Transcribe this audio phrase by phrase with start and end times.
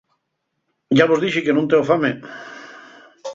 [0.99, 2.11] Yá vos dixi que nun teo fame.